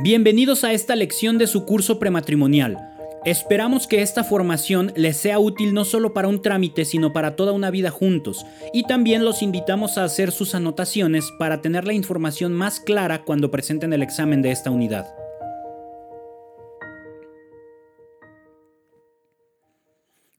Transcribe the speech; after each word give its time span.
Bienvenidos 0.00 0.62
a 0.62 0.72
esta 0.72 0.94
lección 0.94 1.38
de 1.38 1.48
su 1.48 1.64
curso 1.64 1.98
prematrimonial. 1.98 2.78
Esperamos 3.24 3.88
que 3.88 4.00
esta 4.00 4.22
formación 4.22 4.92
les 4.94 5.16
sea 5.16 5.40
útil 5.40 5.74
no 5.74 5.84
solo 5.84 6.14
para 6.14 6.28
un 6.28 6.40
trámite, 6.40 6.84
sino 6.84 7.12
para 7.12 7.34
toda 7.34 7.50
una 7.50 7.72
vida 7.72 7.90
juntos. 7.90 8.46
Y 8.72 8.84
también 8.84 9.24
los 9.24 9.42
invitamos 9.42 9.98
a 9.98 10.04
hacer 10.04 10.30
sus 10.30 10.54
anotaciones 10.54 11.32
para 11.36 11.62
tener 11.62 11.84
la 11.84 11.94
información 11.94 12.52
más 12.52 12.78
clara 12.78 13.24
cuando 13.24 13.50
presenten 13.50 13.92
el 13.92 14.04
examen 14.04 14.40
de 14.40 14.52
esta 14.52 14.70
unidad. 14.70 15.12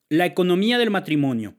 La 0.08 0.24
economía 0.24 0.78
del 0.78 0.88
matrimonio. 0.88 1.54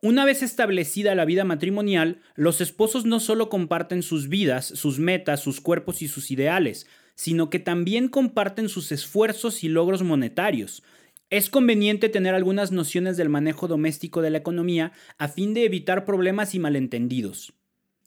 Una 0.00 0.24
vez 0.24 0.42
establecida 0.42 1.14
la 1.14 1.26
vida 1.26 1.44
matrimonial, 1.44 2.22
los 2.34 2.62
esposos 2.62 3.04
no 3.04 3.20
solo 3.20 3.50
comparten 3.50 4.02
sus 4.02 4.28
vidas, 4.30 4.66
sus 4.66 4.98
metas, 4.98 5.40
sus 5.40 5.60
cuerpos 5.60 6.02
y 6.02 6.08
sus 6.08 6.32
ideales, 6.32 6.88
sino 7.14 7.50
que 7.50 7.58
también 7.58 8.08
comparten 8.08 8.68
sus 8.68 8.92
esfuerzos 8.92 9.64
y 9.64 9.68
logros 9.68 10.02
monetarios. 10.02 10.82
Es 11.30 11.48
conveniente 11.48 12.08
tener 12.08 12.34
algunas 12.34 12.72
nociones 12.72 13.16
del 13.16 13.28
manejo 13.28 13.68
doméstico 13.68 14.22
de 14.22 14.30
la 14.30 14.38
economía 14.38 14.92
a 15.18 15.28
fin 15.28 15.54
de 15.54 15.64
evitar 15.64 16.04
problemas 16.04 16.54
y 16.54 16.58
malentendidos. 16.58 17.54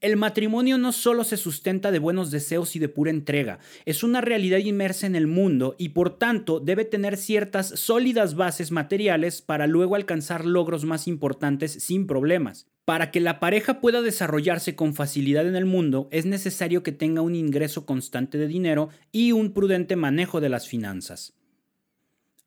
El 0.06 0.18
matrimonio 0.18 0.78
no 0.78 0.92
solo 0.92 1.24
se 1.24 1.36
sustenta 1.36 1.90
de 1.90 1.98
buenos 1.98 2.30
deseos 2.30 2.76
y 2.76 2.80
de 2.80 2.90
pura 2.90 3.10
entrega, 3.10 3.58
es 3.86 4.04
una 4.04 4.22
realidad 4.22 4.60
inmersa 4.60 5.08
en 5.08 5.16
el 5.16 5.26
mundo 5.26 5.76
y 5.80 5.90
por 5.90 6.20
tanto 6.20 6.60
debe 6.60 6.86
tener 6.86 7.18
ciertas 7.18 7.70
sólidas 7.70 8.36
bases 8.36 8.70
materiales 8.70 9.42
para 9.42 9.66
luego 9.66 9.96
alcanzar 9.96 10.46
logros 10.46 10.86
más 10.86 11.08
importantes 11.08 11.72
sin 11.72 12.06
problemas. 12.06 12.68
Para 12.86 13.10
que 13.10 13.20
la 13.20 13.40
pareja 13.40 13.82
pueda 13.82 14.04
desarrollarse 14.04 14.76
con 14.76 14.94
facilidad 14.94 15.48
en 15.48 15.56
el 15.56 15.66
mundo, 15.66 16.08
es 16.12 16.28
necesario 16.28 16.84
que 16.84 16.92
tenga 16.92 17.22
un 17.22 17.34
ingreso 17.34 17.88
constante 17.88 18.38
de 18.38 18.46
dinero 18.46 18.90
y 19.12 19.32
un 19.32 19.54
prudente 19.54 19.96
manejo 19.96 20.40
de 20.40 20.50
las 20.50 20.68
finanzas. 20.68 21.34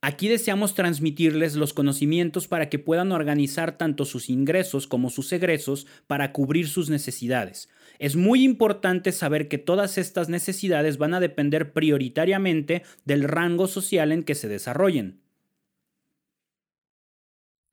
Aquí 0.00 0.28
deseamos 0.28 0.74
transmitirles 0.74 1.56
los 1.56 1.74
conocimientos 1.74 2.46
para 2.46 2.68
que 2.68 2.78
puedan 2.78 3.10
organizar 3.10 3.76
tanto 3.76 4.04
sus 4.04 4.30
ingresos 4.30 4.86
como 4.86 5.10
sus 5.10 5.32
egresos 5.32 5.88
para 6.06 6.32
cubrir 6.32 6.68
sus 6.68 6.88
necesidades. 6.88 7.68
Es 7.98 8.14
muy 8.14 8.44
importante 8.44 9.10
saber 9.10 9.48
que 9.48 9.58
todas 9.58 9.98
estas 9.98 10.28
necesidades 10.28 10.98
van 10.98 11.14
a 11.14 11.20
depender 11.20 11.72
prioritariamente 11.72 12.84
del 13.04 13.24
rango 13.24 13.66
social 13.66 14.12
en 14.12 14.22
que 14.22 14.36
se 14.36 14.46
desarrollen. 14.46 15.20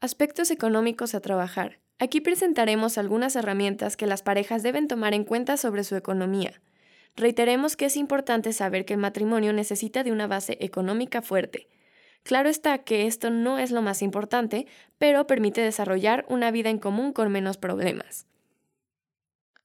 Aspectos 0.02 0.50
económicos 0.50 1.14
a 1.14 1.20
trabajar. 1.20 1.80
Aquí 2.00 2.22
presentaremos 2.22 2.98
algunas 2.98 3.36
herramientas 3.36 3.96
que 3.98 4.08
las 4.08 4.24
parejas 4.24 4.64
deben 4.64 4.88
tomar 4.88 5.14
en 5.14 5.26
cuenta 5.26 5.58
sobre 5.58 5.84
su 5.84 5.96
economía. 5.96 6.60
Reiteremos 7.16 7.78
que 7.78 7.86
es 7.86 7.96
importante 7.96 8.52
saber 8.52 8.84
que 8.84 8.96
el 8.96 9.00
matrimonio 9.00 9.54
necesita 9.54 10.04
de 10.04 10.12
una 10.12 10.26
base 10.26 10.58
económica 10.60 11.22
fuerte 11.22 11.68
Claro 12.26 12.50
está 12.50 12.80
que 12.80 13.06
esto 13.06 13.30
no 13.30 13.60
es 13.60 13.70
lo 13.70 13.84
más 13.84 14.02
importante, 14.02 14.66
pero 14.98 15.28
permite 15.28 15.62
desarrollar 15.62 16.26
una 16.28 16.50
vida 16.50 16.72
en 16.72 16.80
común 16.80 17.14
con 17.14 17.32
menos 17.32 17.58
problemas. 17.58 18.26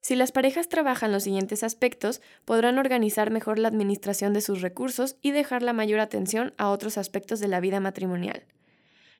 Si 0.03 0.14
las 0.14 0.30
parejas 0.30 0.69
trabajan 0.69 1.11
los 1.11 1.22
siguientes 1.22 1.64
aspectos, 1.64 2.20
podrán 2.44 2.77
organizar 2.77 3.31
mejor 3.31 3.58
la 3.58 3.69
administración 3.69 4.34
de 4.34 4.42
sus 4.42 4.61
recursos 4.61 5.16
y 5.22 5.31
dejar 5.31 5.62
la 5.62 5.72
mayor 5.72 6.00
atención 6.00 6.53
a 6.58 6.69
otros 6.69 6.98
aspectos 6.98 7.41
de 7.41 7.48
la 7.48 7.61
vida 7.61 7.81
matrimonial. 7.81 8.44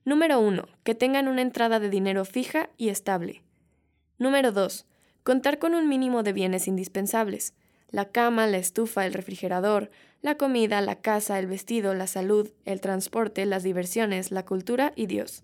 Número 0.05 0.39
1. 0.39 0.69
Que 0.85 0.95
tengan 0.95 1.27
una 1.27 1.41
entrada 1.41 1.81
de 1.81 1.89
dinero 1.89 2.27
fija 2.27 2.69
y 2.77 2.91
estable. 2.91 3.43
Número 4.19 4.53
2. 4.53 4.85
Contar 5.23 5.59
con 5.59 5.75
un 5.75 5.89
mínimo 5.89 6.23
de 6.23 6.35
bienes 6.35 6.69
indispensables. 6.69 7.55
La 7.91 8.07
cama, 8.07 8.47
la 8.47 8.59
estufa, 8.59 9.07
el 9.07 9.13
refrigerador, 9.13 9.91
la 10.23 10.37
comida, 10.37 10.81
la 10.81 10.97
casa, 10.97 11.39
el 11.39 11.47
vestido, 11.47 11.95
la 11.95 12.07
salud, 12.07 12.51
el 12.65 12.81
transporte, 12.81 13.47
las 13.47 13.63
diversiones, 13.63 14.31
la 14.31 14.45
cultura 14.45 14.93
y 14.97 15.07
Dios. 15.07 15.43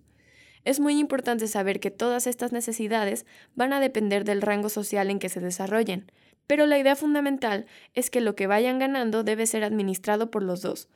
Es 0.65 0.81
muy 0.81 0.99
importante 0.99 1.47
saber 1.47 1.81
que 1.81 1.91
todas 1.91 2.27
estas 2.27 2.53
necesidades 2.53 3.25
van 3.55 3.73
a 3.73 3.81
depender 3.81 4.25
del 4.25 4.43
rango 4.43 4.69
social 4.69 5.11
en 5.11 5.19
que 5.19 5.29
se 5.29 5.41
desarrollen, 5.41 6.11
pero 6.47 6.67
la 6.67 6.79
idea 6.79 6.97
fundamental 6.97 7.67
es 7.95 8.11
que 8.11 8.21
lo 8.21 8.35
que 8.37 8.47
vayan 8.47 8.79
ganando 8.79 9.25
debe 9.25 9.47
ser 9.47 9.65
administrado 9.65 10.31
por 10.31 10.43
los 10.43 10.63
dos. 10.63 10.89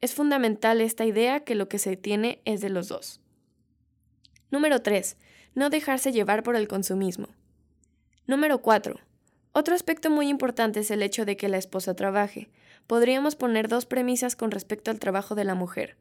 Es 0.00 0.14
fundamental 0.14 0.80
esta 0.80 1.04
idea 1.04 1.40
que 1.40 1.54
lo 1.54 1.68
que 1.68 1.78
se 1.78 1.96
tiene 1.96 2.40
es 2.44 2.60
de 2.60 2.70
los 2.70 2.88
dos. 2.88 3.20
Número 4.50 4.82
3. 4.82 5.16
No 5.54 5.70
dejarse 5.70 6.12
llevar 6.12 6.42
por 6.42 6.56
el 6.56 6.68
consumismo. 6.68 7.28
Número 8.26 8.60
4. 8.60 9.00
Otro 9.56 9.76
aspecto 9.76 10.10
muy 10.10 10.28
importante 10.28 10.80
es 10.80 10.90
el 10.90 11.00
hecho 11.00 11.24
de 11.24 11.36
que 11.36 11.48
la 11.48 11.58
esposa 11.58 11.94
trabaje 11.94 12.50
podríamos 12.88 13.36
poner 13.36 13.68
dos 13.68 13.86
premisas 13.86 14.34
con 14.34 14.50
respecto 14.50 14.90
al 14.90 14.98
trabajo 14.98 15.36
de 15.36 15.44
la 15.44 15.54
mujer. 15.54 15.96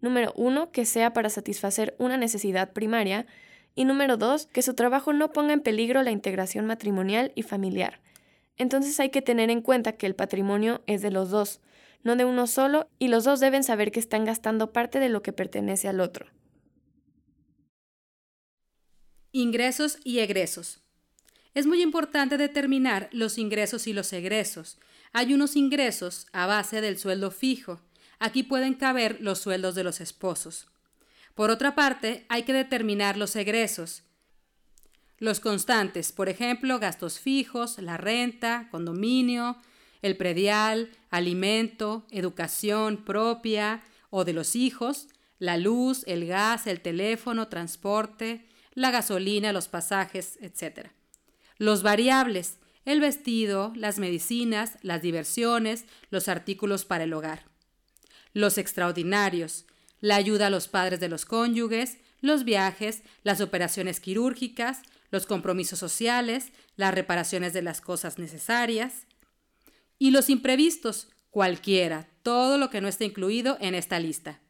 Número 0.00 0.32
uno, 0.36 0.72
que 0.72 0.86
sea 0.86 1.12
para 1.12 1.28
satisfacer 1.28 1.94
una 1.98 2.16
necesidad 2.16 2.72
primaria. 2.72 3.26
Y 3.74 3.84
número 3.84 4.16
dos, 4.16 4.46
que 4.46 4.62
su 4.62 4.74
trabajo 4.74 5.12
no 5.12 5.32
ponga 5.32 5.52
en 5.52 5.60
peligro 5.60 6.02
la 6.02 6.12
integración 6.12 6.64
matrimonial 6.64 7.32
y 7.34 7.42
familiar. 7.42 8.00
Entonces 8.56 8.98
hay 9.00 9.10
que 9.10 9.20
tener 9.20 9.50
en 9.50 9.60
cuenta 9.60 9.92
que 9.92 10.06
el 10.06 10.14
patrimonio 10.14 10.82
es 10.86 11.02
de 11.02 11.10
los 11.10 11.30
dos, 11.30 11.60
no 12.04 12.16
de 12.16 12.24
uno 12.24 12.46
solo, 12.46 12.88
y 12.98 13.08
los 13.08 13.24
dos 13.24 13.38
deben 13.40 13.64
saber 13.64 13.92
que 13.92 14.00
están 14.00 14.24
gastando 14.24 14.72
parte 14.72 14.98
de 14.98 15.10
lo 15.10 15.22
que 15.22 15.32
pertenece 15.32 15.88
al 15.88 16.00
otro. 16.00 16.26
Ingresos 19.32 19.98
y 20.04 20.20
egresos. 20.20 20.83
Es 21.54 21.66
muy 21.66 21.82
importante 21.82 22.36
determinar 22.36 23.08
los 23.12 23.38
ingresos 23.38 23.86
y 23.86 23.92
los 23.92 24.12
egresos, 24.12 24.78
hay 25.16 25.32
unos 25.32 25.54
ingresos 25.54 26.26
a 26.32 26.46
base 26.46 26.80
del 26.80 26.98
sueldo 26.98 27.30
fijo. 27.30 27.80
Aquí 28.18 28.42
pueden 28.42 28.74
caber 28.74 29.18
los 29.20 29.38
sueldos 29.38 29.76
de 29.76 29.84
los 29.84 30.00
esposos. 30.00 30.66
Por 31.36 31.50
otra 31.50 31.76
parte, 31.76 32.26
hay 32.28 32.42
que 32.42 32.52
determinar 32.52 33.16
los 33.16 33.36
egresos. 33.36 34.02
Los 35.18 35.38
constantes, 35.38 36.10
por 36.10 36.28
ejemplo, 36.28 36.80
gastos 36.80 37.20
fijos, 37.20 37.78
la 37.78 37.96
renta, 37.96 38.66
condominio, 38.72 39.56
el 40.02 40.16
predial, 40.16 40.90
alimento, 41.10 42.04
educación 42.10 43.04
propia 43.04 43.84
o 44.10 44.24
de 44.24 44.32
los 44.32 44.56
hijos, 44.56 45.06
la 45.38 45.56
luz, 45.58 46.02
el 46.08 46.26
gas, 46.26 46.66
el 46.66 46.80
teléfono, 46.80 47.46
transporte, 47.46 48.48
la 48.74 48.90
gasolina, 48.90 49.52
los 49.52 49.68
pasajes, 49.68 50.38
etc. 50.40 50.88
Los 51.58 51.82
variables, 51.82 52.58
el 52.84 53.00
vestido, 53.00 53.72
las 53.76 53.98
medicinas, 53.98 54.76
las 54.82 55.02
diversiones, 55.02 55.84
los 56.10 56.28
artículos 56.28 56.84
para 56.84 57.04
el 57.04 57.12
hogar. 57.12 57.46
Los 58.32 58.58
extraordinarios, 58.58 59.64
la 60.00 60.16
ayuda 60.16 60.48
a 60.48 60.50
los 60.50 60.68
padres 60.68 61.00
de 61.00 61.08
los 61.08 61.24
cónyuges, 61.24 61.98
los 62.20 62.44
viajes, 62.44 63.02
las 63.22 63.40
operaciones 63.40 64.00
quirúrgicas, 64.00 64.82
los 65.10 65.26
compromisos 65.26 65.78
sociales, 65.78 66.52
las 66.76 66.92
reparaciones 66.92 67.52
de 67.52 67.62
las 67.62 67.80
cosas 67.80 68.18
necesarias. 68.18 69.06
Y 69.98 70.10
los 70.10 70.28
imprevistos, 70.28 71.08
cualquiera, 71.30 72.08
todo 72.22 72.58
lo 72.58 72.68
que 72.68 72.80
no 72.80 72.88
esté 72.88 73.04
incluido 73.04 73.56
en 73.60 73.74
esta 73.74 74.00
lista. 74.00 74.40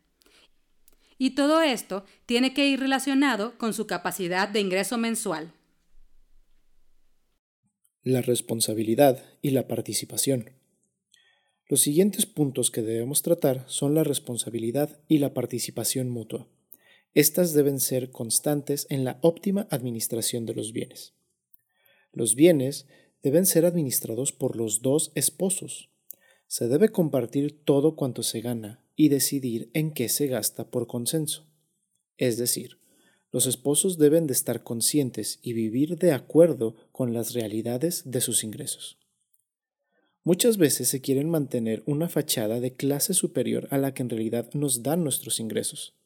Y 1.19 1.31
todo 1.31 1.61
esto 1.61 2.05
tiene 2.27 2.55
que 2.55 2.67
ir 2.67 2.81
relacionado 2.81 3.57
con 3.59 3.75
su 3.75 3.87
capacidad 3.87 4.49
de 4.49 4.61
ingreso 4.61 4.97
mensual 4.97 5.53
la 8.05 8.21
responsabilidad 8.21 9.25
y 9.41 9.51
la 9.51 9.67
participación. 9.67 10.51
Los 11.67 11.81
siguientes 11.81 12.27
puntos 12.27 12.71
que 12.71 12.83
debemos 12.83 13.23
tratar 13.23 13.65
son 13.67 13.95
la 13.95 14.05
responsabilidad 14.05 15.01
y 15.09 15.19
la 15.19 15.33
participación 15.33 16.11
mutua. 16.11 16.47
Estas 17.15 17.55
deben 17.55 17.81
ser 17.81 18.11
constantes 18.11 18.87
en 18.91 19.05
la 19.05 19.19
óptima 19.23 19.67
administración 19.71 20.45
de 20.45 20.53
los 20.53 20.73
bienes. 20.73 21.15
Los 22.13 22.35
bienes 22.35 22.87
deben 23.23 23.47
ser 23.47 23.65
administrados 23.65 24.33
por 24.33 24.57
los 24.57 24.83
dos 24.83 25.11
esposos. 25.15 25.89
Se 26.47 26.69
debe 26.69 26.91
compartir 26.91 27.65
todo 27.65 27.97
cuanto 27.97 28.23
se 28.23 28.43
gana 28.43 28.85
y 28.97 29.09
decidir 29.09 29.71
en 29.73 29.93
qué 29.93 30.11
se 30.11 30.27
gasta 30.27 30.71
por 30.71 30.87
consenso. 30.87 31.47
Es 32.19 32.37
decir, 32.37 32.79
los 33.33 33.47
esposos 33.47 33.97
deben 33.97 34.27
de 34.27 34.35
estar 34.35 34.63
conscientes 34.63 35.39
y 35.43 35.55
vivir 35.55 35.97
de 35.97 36.13
acuerdo 36.13 36.77
con 36.95 37.13
las 37.13 37.35
realidades 37.35 38.05
de 38.07 38.21
sus 38.21 38.45
ingresos. 38.45 38.97
Muchas 40.23 40.57
veces 40.57 40.87
se 40.87 41.01
quieren 41.01 41.29
mantener 41.29 41.83
una 41.87 42.09
fachada 42.09 42.61
de 42.61 42.73
clase 42.73 43.15
superior 43.15 43.67
a 43.73 43.79
la 43.79 43.93
que 43.93 44.03
en 44.03 44.11
realidad 44.11 44.49
nos 44.55 44.85
dan 44.85 45.03
nuestros 45.03 45.41
ingresos. 45.41 45.97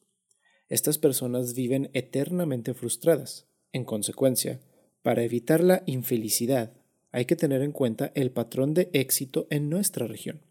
Estas 0.67 0.97
personas 0.97 1.53
viven 1.53 1.91
eternamente 1.93 2.73
frustradas. 2.73 3.45
En 3.71 3.85
consecuencia, 3.85 4.61
para 5.03 5.21
evitar 5.21 5.63
la 5.63 5.83
infelicidad, 5.85 6.73
hay 7.11 7.25
que 7.25 7.35
tener 7.35 7.61
en 7.61 7.71
cuenta 7.71 8.11
el 8.15 8.31
patrón 8.31 8.73
de 8.73 8.89
éxito 8.93 9.45
en 9.51 9.69
nuestra 9.69 10.07
región. 10.07 10.41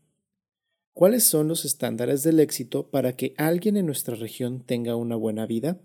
¿Cuáles 0.95 1.25
son 1.25 1.49
los 1.49 1.65
estándares 1.65 2.23
del 2.23 2.39
éxito 2.39 2.91
para 2.91 3.17
que 3.17 3.35
alguien 3.39 3.77
en 3.77 3.87
nuestra 3.87 4.15
región 4.15 4.63
tenga 4.65 4.95
una 4.95 5.17
buena 5.17 5.47
vida? 5.47 5.81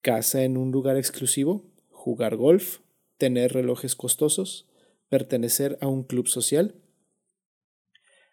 casa 0.00 0.44
en 0.44 0.56
un 0.56 0.70
lugar 0.70 0.96
exclusivo, 0.96 1.62
jugar 1.90 2.36
golf, 2.36 2.78
tener 3.20 3.52
relojes 3.52 3.94
costosos, 3.96 4.66
pertenecer 5.10 5.76
a 5.82 5.88
un 5.88 6.04
club 6.04 6.26
social. 6.26 6.74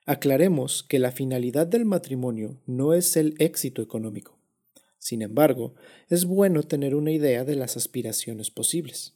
Aclaremos 0.06 0.82
que 0.82 0.98
la 0.98 1.12
finalidad 1.12 1.68
del 1.68 1.84
matrimonio 1.84 2.62
no 2.66 2.94
es 2.94 3.18
el 3.18 3.36
éxito 3.38 3.82
económico. 3.82 4.40
Sin 4.98 5.22
embargo, 5.22 5.76
es 6.08 6.24
bueno 6.24 6.64
tener 6.64 6.96
una 6.96 7.12
idea 7.12 7.44
de 7.44 7.56
las 7.56 7.76
aspiraciones 7.76 8.50
posibles. 8.50 9.14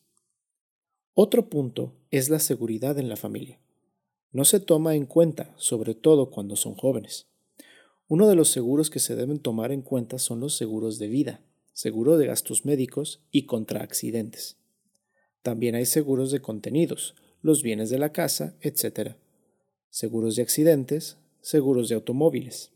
Otro 1.13 1.47
punto 1.47 1.95
es 2.11 2.29
la 2.29 2.39
seguridad 2.39 2.99
en 2.99 3.07
la 3.07 3.15
familia. 3.15 3.57
No 4.33 4.43
se 4.43 4.59
toma 4.59 4.95
en 4.95 5.05
cuenta, 5.05 5.53
sobre 5.55 5.95
todo 5.95 6.31
cuando 6.31 6.57
son 6.57 6.75
jóvenes. 6.75 7.27
Uno 8.09 8.27
de 8.27 8.35
los 8.35 8.49
seguros 8.49 8.89
que 8.89 8.99
se 8.99 9.15
deben 9.15 9.39
tomar 9.39 9.71
en 9.71 9.83
cuenta 9.83 10.19
son 10.19 10.41
los 10.41 10.53
seguros 10.53 10.99
de 10.99 11.07
vida, 11.07 11.39
seguro 11.71 12.17
de 12.17 12.27
gastos 12.27 12.65
médicos 12.65 13.21
y 13.31 13.45
contra 13.45 13.83
accidentes. 13.83 14.60
También 15.41 15.75
hay 15.75 15.85
seguros 15.85 16.31
de 16.31 16.41
contenidos, 16.41 17.15
los 17.41 17.63
bienes 17.63 17.89
de 17.89 17.97
la 17.97 18.11
casa, 18.11 18.55
etc. 18.61 19.15
Seguros 19.89 20.35
de 20.35 20.43
accidentes, 20.43 21.17
seguros 21.41 21.89
de 21.89 21.95
automóviles. 21.95 22.71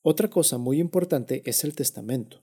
Otra 0.00 0.28
cosa 0.30 0.58
muy 0.58 0.80
importante 0.80 1.42
es 1.44 1.62
el 1.64 1.74
testamento. 1.74 2.40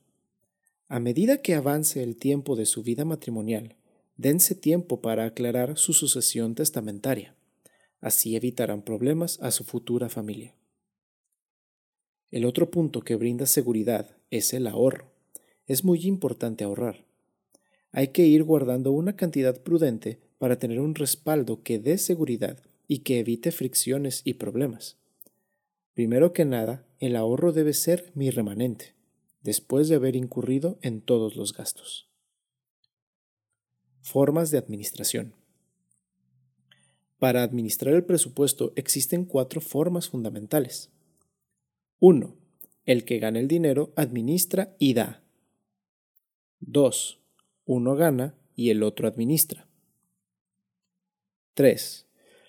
A 0.87 0.99
medida 0.99 1.41
que 1.41 1.55
avance 1.55 2.01
el 2.01 2.15
tiempo 2.15 2.55
de 2.55 2.65
su 2.65 2.83
vida 2.83 3.05
matrimonial, 3.05 3.75
dense 4.17 4.55
tiempo 4.55 5.01
para 5.01 5.25
aclarar 5.25 5.77
su 5.77 5.93
sucesión 5.93 6.55
testamentaria. 6.55 7.35
Así 8.01 8.35
evitarán 8.35 8.81
problemas 8.81 9.39
a 9.41 9.51
su 9.51 9.63
futura 9.63 10.09
familia. 10.09 10.55
El 12.31 12.45
otro 12.45 12.69
punto 12.69 13.01
que 13.01 13.15
brinda 13.15 13.45
seguridad 13.45 14.15
es 14.29 14.53
el 14.53 14.67
ahorro. 14.67 15.11
Es 15.65 15.83
muy 15.83 16.05
importante 16.05 16.63
ahorrar. 16.63 17.08
Hay 17.91 18.09
que 18.09 18.25
ir 18.25 18.43
guardando 18.43 18.91
una 18.91 19.15
cantidad 19.15 19.61
prudente 19.61 20.19
para 20.37 20.57
tener 20.57 20.79
un 20.79 20.95
respaldo 20.95 21.63
que 21.63 21.79
dé 21.79 21.97
seguridad 21.97 22.59
y 22.87 22.99
que 22.99 23.19
evite 23.19 23.51
fricciones 23.51 24.21
y 24.23 24.35
problemas. 24.35 24.97
Primero 25.93 26.33
que 26.33 26.45
nada, 26.45 26.85
el 26.99 27.15
ahorro 27.15 27.51
debe 27.51 27.73
ser 27.73 28.11
mi 28.15 28.29
remanente, 28.29 28.93
después 29.41 29.89
de 29.89 29.95
haber 29.95 30.15
incurrido 30.15 30.79
en 30.81 31.01
todos 31.01 31.35
los 31.35 31.53
gastos. 31.53 32.09
Formas 34.01 34.49
de 34.49 34.57
administración. 34.57 35.35
Para 37.19 37.43
administrar 37.43 37.95
el 37.95 38.05
presupuesto 38.05 38.71
existen 38.75 39.25
cuatro 39.25 39.59
formas 39.59 40.07
fundamentales. 40.07 40.89
1. 41.99 42.33
El 42.85 43.03
que 43.03 43.19
gana 43.19 43.39
el 43.39 43.49
dinero 43.49 43.91
administra 43.97 44.73
y 44.79 44.93
da. 44.93 45.21
2. 46.61 47.18
Uno 47.71 47.95
gana 47.95 48.33
y 48.55 48.71
el 48.71 48.81
otro 48.81 49.07
administra. 49.07 49.67
3. 51.53 52.07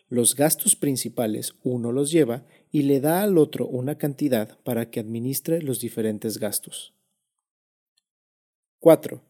Los 0.08 0.34
gastos 0.34 0.76
principales 0.76 1.56
uno 1.62 1.92
los 1.92 2.10
lleva 2.10 2.46
y 2.72 2.84
le 2.84 3.00
da 3.00 3.22
al 3.22 3.36
otro 3.36 3.66
una 3.66 3.98
cantidad 3.98 4.58
para 4.60 4.88
que 4.88 4.98
administre 4.98 5.60
los 5.60 5.78
diferentes 5.78 6.38
gastos. 6.38 6.94
4. 8.78 9.20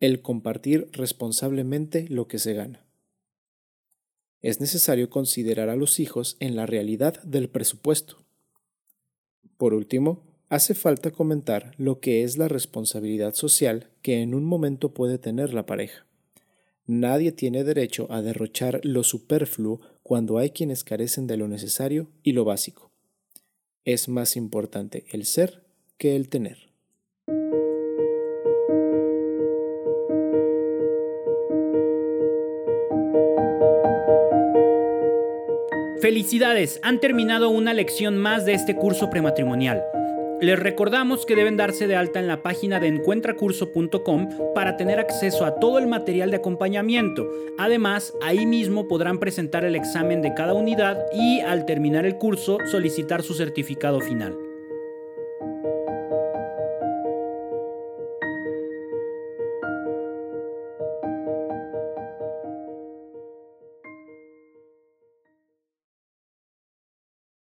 El 0.00 0.22
compartir 0.22 0.88
responsablemente 0.92 2.08
lo 2.08 2.26
que 2.26 2.38
se 2.38 2.54
gana 2.54 2.86
es 4.40 4.62
necesario 4.62 5.10
considerar 5.10 5.68
a 5.68 5.76
los 5.76 6.00
hijos 6.00 6.38
en 6.40 6.56
la 6.56 6.64
realidad 6.64 7.22
del 7.22 7.50
presupuesto. 7.50 8.24
Por 9.58 9.74
último, 9.74 10.22
hace 10.48 10.74
falta 10.74 11.10
comentar 11.10 11.72
lo 11.76 12.00
que 12.00 12.22
es 12.22 12.38
la 12.38 12.48
responsabilidad 12.48 13.34
social 13.34 13.90
que 14.02 14.22
en 14.22 14.34
un 14.34 14.44
momento 14.44 14.94
puede 14.94 15.18
tener 15.18 15.52
la 15.52 15.66
pareja. 15.66 16.06
Nadie 16.86 17.32
tiene 17.32 17.64
derecho 17.64 18.06
a 18.10 18.22
derrochar 18.22 18.80
lo 18.82 19.04
superfluo 19.04 19.80
cuando 20.02 20.38
hay 20.38 20.50
quienes 20.50 20.84
carecen 20.84 21.26
de 21.26 21.36
lo 21.36 21.46
necesario 21.46 22.08
y 22.22 22.32
lo 22.32 22.44
básico. 22.44 22.90
Es 23.84 24.08
más 24.08 24.36
importante 24.36 25.04
el 25.10 25.26
ser 25.26 25.62
que 25.98 26.16
el 26.16 26.28
tener. 26.28 26.68
Felicidades, 36.00 36.80
han 36.84 37.00
terminado 37.00 37.50
una 37.50 37.74
lección 37.74 38.16
más 38.16 38.46
de 38.46 38.54
este 38.54 38.76
curso 38.76 39.10
prematrimonial. 39.10 39.82
Les 40.40 40.56
recordamos 40.56 41.26
que 41.26 41.34
deben 41.34 41.56
darse 41.56 41.88
de 41.88 41.96
alta 41.96 42.20
en 42.20 42.28
la 42.28 42.42
página 42.42 42.78
de 42.78 42.86
encuentracurso.com 42.86 44.28
para 44.54 44.76
tener 44.76 45.00
acceso 45.00 45.44
a 45.44 45.56
todo 45.56 45.80
el 45.80 45.88
material 45.88 46.30
de 46.30 46.36
acompañamiento. 46.36 47.28
Además, 47.58 48.14
ahí 48.22 48.46
mismo 48.46 48.86
podrán 48.86 49.18
presentar 49.18 49.64
el 49.64 49.74
examen 49.74 50.22
de 50.22 50.34
cada 50.34 50.54
unidad 50.54 50.96
y 51.12 51.40
al 51.40 51.66
terminar 51.66 52.06
el 52.06 52.18
curso 52.18 52.58
solicitar 52.70 53.24
su 53.24 53.34
certificado 53.34 54.00
final. 54.00 54.47